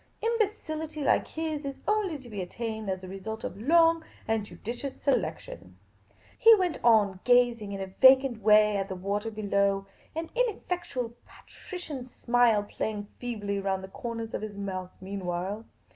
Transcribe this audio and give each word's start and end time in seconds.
Imbecility 0.23 1.03
like 1.03 1.27
his 1.27 1.63
is 1.63 1.75
only 1.87 2.17
to 2.17 2.27
be 2.27 2.41
attained 2.41 2.89
as 2.89 3.01
the 3.01 3.07
result 3.07 3.43
of 3.43 3.61
long 3.61 4.03
and 4.27 4.47
judicious 4.47 4.99
selection. 4.99 5.77
He 6.39 6.55
went 6.55 6.79
on 6.83 7.19
gazing 7.23 7.71
in 7.71 7.79
a 7.81 7.85
vacant 7.85 8.41
way 8.41 8.77
at 8.77 8.89
the 8.89 8.95
water 8.95 9.29
below, 9.29 9.85
an 10.15 10.29
ineffectual 10.33 11.13
patrician 11.27 12.03
smile 12.03 12.63
playing 12.63 13.09
feebly 13.19 13.59
round 13.59 13.83
the 13.83 13.89
corners 13.89 14.33
of 14.33 14.41
his 14.41 14.57
mouth 14.57 14.89
meanwhile. 15.01 15.65